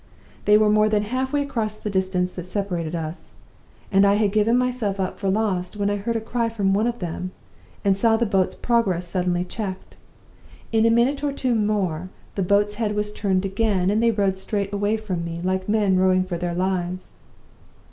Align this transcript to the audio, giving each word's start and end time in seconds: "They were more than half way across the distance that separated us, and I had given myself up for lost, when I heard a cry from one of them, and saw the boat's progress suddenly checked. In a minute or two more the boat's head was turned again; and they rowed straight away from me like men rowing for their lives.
"They 0.45 0.57
were 0.57 0.71
more 0.71 0.89
than 0.89 1.03
half 1.03 1.31
way 1.31 1.43
across 1.43 1.77
the 1.77 1.91
distance 1.91 2.33
that 2.33 2.47
separated 2.47 2.95
us, 2.95 3.35
and 3.91 4.03
I 4.03 4.15
had 4.15 4.31
given 4.31 4.57
myself 4.57 4.99
up 4.99 5.19
for 5.19 5.29
lost, 5.29 5.77
when 5.77 5.91
I 5.91 5.97
heard 5.97 6.15
a 6.15 6.19
cry 6.19 6.49
from 6.49 6.73
one 6.73 6.87
of 6.87 6.97
them, 6.97 7.29
and 7.85 7.95
saw 7.95 8.17
the 8.17 8.25
boat's 8.25 8.55
progress 8.55 9.07
suddenly 9.07 9.45
checked. 9.45 9.97
In 10.71 10.87
a 10.87 10.89
minute 10.89 11.23
or 11.23 11.31
two 11.31 11.53
more 11.53 12.09
the 12.33 12.41
boat's 12.41 12.73
head 12.81 12.95
was 12.95 13.13
turned 13.13 13.45
again; 13.45 13.91
and 13.91 14.01
they 14.01 14.09
rowed 14.09 14.39
straight 14.39 14.73
away 14.73 14.97
from 14.97 15.23
me 15.23 15.39
like 15.43 15.69
men 15.69 15.95
rowing 15.99 16.23
for 16.23 16.35
their 16.39 16.55
lives. 16.55 17.13